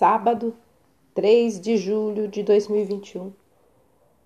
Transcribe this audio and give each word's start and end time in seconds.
sábado, 0.00 0.56
3 1.14 1.60
de 1.60 1.76
julho 1.76 2.26
de 2.26 2.42
2021. 2.42 3.34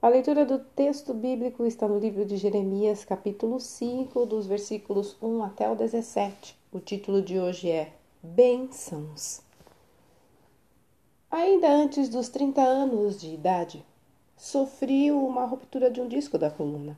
A 0.00 0.08
leitura 0.08 0.46
do 0.46 0.60
texto 0.60 1.12
bíblico 1.12 1.66
está 1.66 1.88
no 1.88 1.98
livro 1.98 2.24
de 2.24 2.36
Jeremias, 2.36 3.04
capítulo 3.04 3.58
5, 3.58 4.24
dos 4.24 4.46
versículos 4.46 5.16
1 5.20 5.42
até 5.42 5.68
o 5.68 5.74
17. 5.74 6.56
O 6.70 6.78
título 6.78 7.20
de 7.20 7.40
hoje 7.40 7.72
é 7.72 7.92
Bênçãos. 8.22 9.42
Ainda 11.28 11.68
antes 11.68 12.08
dos 12.08 12.28
30 12.28 12.62
anos 12.62 13.20
de 13.20 13.34
idade, 13.34 13.84
sofri 14.36 15.10
uma 15.10 15.44
ruptura 15.44 15.90
de 15.90 16.00
um 16.00 16.06
disco 16.06 16.38
da 16.38 16.52
coluna. 16.52 16.96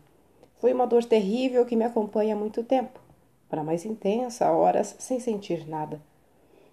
Foi 0.59 0.75
uma 0.75 0.87
dor 0.87 1.03
terrível 1.03 1.65
que 1.65 1.77
me 1.77 1.85
acompanha 1.87 2.35
há 2.35 2.39
muito 2.39 2.63
tempo, 2.63 3.01
para 3.49 3.65
mais 3.65 3.87
intensa, 3.87 4.53
horas 4.53 4.97
sem 4.99 5.19
sentir 5.19 5.67
nada. 5.67 5.99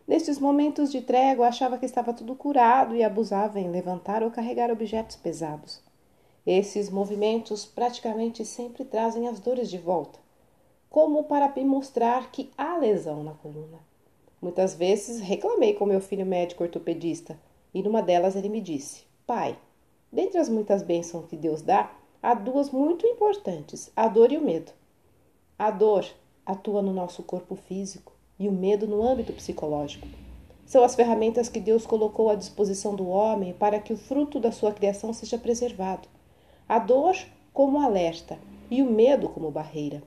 Nestes 0.06 0.38
momentos 0.38 0.92
de 0.92 1.02
trégua, 1.02 1.48
achava 1.48 1.78
que 1.78 1.86
estava 1.86 2.14
tudo 2.14 2.36
curado 2.36 2.94
e 2.94 3.04
abusava 3.04 3.60
em 3.60 3.70
levantar 3.70 4.22
ou 4.22 4.30
carregar 4.30 4.70
objetos 4.70 5.16
pesados. 5.16 5.82
Esses 6.46 6.90
movimentos 6.90 7.66
praticamente 7.66 8.44
sempre 8.44 8.84
trazem 8.84 9.30
as 9.30 9.40
dores 9.40 9.70
de 9.70 9.78
volta, 9.78 10.20
como 10.90 11.24
para 11.24 11.48
me 11.56 11.64
mostrar 11.64 12.32
que 12.32 12.52
há 12.58 12.78
lesão 12.78 13.24
na 13.24 13.34
coluna. 13.34 13.80
Muitas 14.42 14.76
vezes 14.76 15.22
reclamei 15.22 15.74
com 15.74 15.86
meu 15.86 16.02
filho 16.02 16.26
médico 16.26 16.64
ortopedista 16.64 17.40
e 17.74 17.82
numa 17.82 18.02
delas 18.02 18.36
ele 18.36 18.50
me 18.50 18.60
disse: 18.60 19.06
Pai, 19.26 19.58
dentre 20.12 20.38
as 20.38 20.50
muitas 20.50 20.84
bênçãos 20.84 21.28
que 21.28 21.38
Deus 21.38 21.62
dá, 21.62 21.96
há 22.22 22.34
duas 22.34 22.70
muito 22.70 23.08
importantes: 23.08 23.90
a 23.96 24.10
dor 24.10 24.34
e 24.34 24.38
o 24.38 24.42
medo. 24.42 24.74
A 25.58 25.72
dor 25.72 26.06
atua 26.46 26.82
no 26.82 26.92
nosso 26.92 27.24
corpo 27.24 27.56
físico 27.56 28.13
e 28.40 28.48
o 28.48 28.52
medo 28.52 28.88
no 28.88 29.02
âmbito 29.02 29.34
psicológico. 29.34 30.08
São 30.66 30.84
as 30.84 30.96
ferramentas 30.96 31.50
que 31.50 31.60
Deus 31.60 31.86
colocou 31.86 32.30
à 32.30 32.36
disposição 32.36 32.96
do 32.96 33.08
homem 33.08 33.54
para 33.54 33.80
que 33.80 33.94
o 33.94 33.98
fruto 33.98 34.40
da 34.40 34.52
sua 34.52 34.72
criação 34.72 35.14
seja 35.14 35.38
preservado. 35.38 36.08
A 36.68 36.80
dor 36.80 37.16
como 37.54 37.80
alerta 37.80 38.40
e 38.72 38.82
o 38.82 38.90
medo 38.90 39.30
como 39.30 39.52
barreira. 39.52 40.02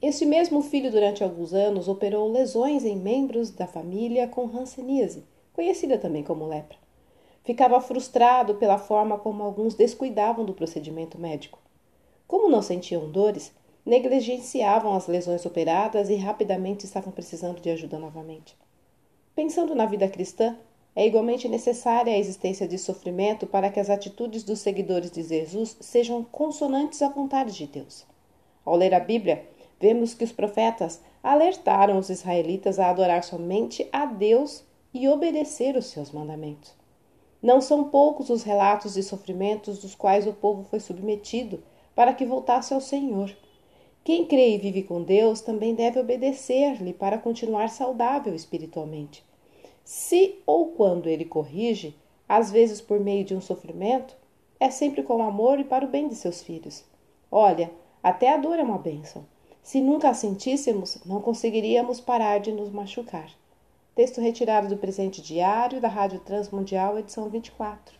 Este 0.00 0.24
mesmo 0.24 0.62
filho, 0.62 0.92
durante 0.92 1.24
alguns 1.24 1.52
anos, 1.52 1.88
operou 1.88 2.30
lesões 2.30 2.84
em 2.84 2.94
membros 2.94 3.50
da 3.50 3.66
família 3.66 4.28
com 4.28 4.46
hanseníase, 4.46 5.24
conhecida 5.52 5.98
também 5.98 6.22
como 6.22 6.46
lepra. 6.46 6.78
Ficava 7.42 7.80
frustrado 7.80 8.54
pela 8.54 8.78
forma 8.78 9.18
como 9.18 9.42
alguns 9.42 9.74
descuidavam 9.74 10.44
do 10.44 10.54
procedimento 10.54 11.18
médico. 11.18 11.58
Como 12.28 12.48
não 12.48 12.62
sentiam 12.62 13.10
dores, 13.10 13.52
negligenciavam 13.88 14.92
as 14.92 15.06
lesões 15.06 15.46
operadas 15.46 16.10
e 16.10 16.14
rapidamente 16.14 16.84
estavam 16.84 17.10
precisando 17.10 17.58
de 17.58 17.70
ajuda 17.70 17.98
novamente. 17.98 18.54
Pensando 19.34 19.74
na 19.74 19.86
vida 19.86 20.06
cristã, 20.06 20.58
é 20.94 21.06
igualmente 21.06 21.48
necessária 21.48 22.12
a 22.12 22.18
existência 22.18 22.68
de 22.68 22.76
sofrimento 22.76 23.46
para 23.46 23.70
que 23.70 23.80
as 23.80 23.88
atitudes 23.88 24.44
dos 24.44 24.58
seguidores 24.58 25.10
de 25.10 25.22
Jesus 25.22 25.74
sejam 25.80 26.22
consonantes 26.22 27.00
à 27.00 27.08
vontade 27.08 27.54
de 27.54 27.66
Deus. 27.66 28.04
Ao 28.62 28.76
ler 28.76 28.92
a 28.92 29.00
Bíblia, 29.00 29.46
vemos 29.80 30.12
que 30.12 30.24
os 30.24 30.32
profetas 30.32 31.00
alertaram 31.22 31.96
os 31.96 32.10
israelitas 32.10 32.78
a 32.78 32.90
adorar 32.90 33.24
somente 33.24 33.88
a 33.90 34.04
Deus 34.04 34.64
e 34.92 35.08
obedecer 35.08 35.76
os 35.76 35.86
seus 35.86 36.12
mandamentos. 36.12 36.74
Não 37.40 37.62
são 37.62 37.84
poucos 37.84 38.28
os 38.28 38.42
relatos 38.42 38.92
de 38.92 39.02
sofrimentos 39.02 39.78
dos 39.78 39.94
quais 39.94 40.26
o 40.26 40.34
povo 40.34 40.64
foi 40.64 40.78
submetido 40.78 41.62
para 41.94 42.12
que 42.12 42.26
voltasse 42.26 42.74
ao 42.74 42.82
Senhor. 42.82 43.34
Quem 44.08 44.24
crê 44.24 44.54
e 44.54 44.58
vive 44.58 44.84
com 44.84 45.02
Deus 45.02 45.42
também 45.42 45.74
deve 45.74 46.00
obedecer-lhe 46.00 46.94
para 46.94 47.18
continuar 47.18 47.68
saudável 47.68 48.34
espiritualmente. 48.34 49.22
Se 49.84 50.36
ou 50.46 50.68
quando 50.68 51.10
ele 51.10 51.26
corrige, 51.26 51.94
às 52.26 52.50
vezes 52.50 52.80
por 52.80 52.98
meio 52.98 53.22
de 53.22 53.34
um 53.34 53.40
sofrimento, 53.42 54.16
é 54.58 54.70
sempre 54.70 55.02
com 55.02 55.22
amor 55.22 55.60
e 55.60 55.64
para 55.64 55.84
o 55.84 55.88
bem 55.90 56.08
de 56.08 56.14
seus 56.14 56.42
filhos. 56.42 56.86
Olha, 57.30 57.70
até 58.02 58.32
a 58.32 58.38
dor 58.38 58.58
é 58.58 58.62
uma 58.62 58.78
bênção. 58.78 59.26
Se 59.62 59.78
nunca 59.78 60.08
a 60.08 60.14
sentíssemos, 60.14 61.04
não 61.04 61.20
conseguiríamos 61.20 62.00
parar 62.00 62.40
de 62.40 62.50
nos 62.50 62.70
machucar. 62.70 63.30
Texto 63.94 64.22
retirado 64.22 64.68
do 64.68 64.78
presente 64.78 65.20
diário 65.20 65.82
da 65.82 65.88
Rádio 65.88 66.20
Transmundial, 66.20 66.98
edição 66.98 67.28
24. 67.28 67.97